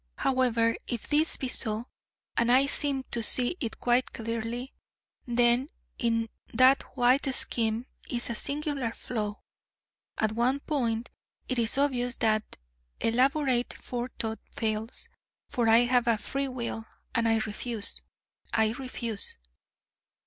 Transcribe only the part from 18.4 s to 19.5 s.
I refuse.